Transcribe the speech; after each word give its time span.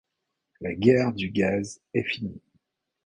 La 0.61 0.73
guerre 0.73 1.13
du 1.13 1.29
gaz 1.29 1.79
est 1.93 2.01
finie. 2.01 2.41